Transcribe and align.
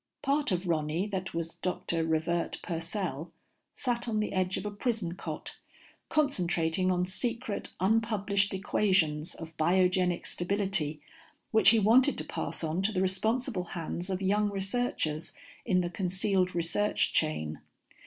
Part 0.23 0.51
of 0.51 0.65
Ronny 0.67 1.05
that 1.05 1.35
was 1.35 1.53
Doctor 1.53 2.03
Revert 2.03 2.57
Purcell 2.63 3.31
sat 3.75 4.07
on 4.07 4.19
the 4.19 4.33
edge 4.33 4.57
of 4.57 4.65
a 4.65 4.71
prison 4.71 5.13
cot, 5.13 5.57
concentrating 6.09 6.89
on 6.89 7.05
secret 7.05 7.69
unpublished 7.79 8.51
equations 8.51 9.35
of 9.35 9.55
biogenic 9.57 10.25
stability 10.25 11.01
which 11.51 11.69
he 11.69 11.77
wanted 11.77 12.17
to 12.17 12.23
pass 12.23 12.63
on 12.63 12.81
to 12.81 12.91
the 12.91 12.99
responsible 13.03 13.65
hands 13.77 14.09
of 14.09 14.23
young 14.23 14.49
researchers 14.49 15.33
in 15.67 15.81
the 15.81 15.89
concealed 15.91 16.55
research 16.55 17.13
chain. 17.13 17.59